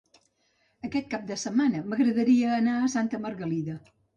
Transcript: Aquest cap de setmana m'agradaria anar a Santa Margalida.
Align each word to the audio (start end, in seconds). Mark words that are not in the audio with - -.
Aquest 0.87 1.11
cap 1.11 1.27
de 1.33 1.37
setmana 1.43 1.83
m'agradaria 1.91 2.51
anar 2.57 2.77
a 2.87 2.91
Santa 2.99 3.25
Margalida. 3.27 3.79